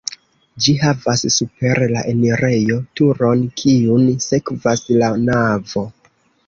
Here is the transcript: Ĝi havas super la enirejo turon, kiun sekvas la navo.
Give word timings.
Ĝi 0.67 0.71
havas 0.83 1.21
super 1.35 1.81
la 1.93 2.03
enirejo 2.13 2.79
turon, 3.01 3.47
kiun 3.63 4.09
sekvas 4.31 4.87
la 5.03 5.13
navo. 5.31 5.91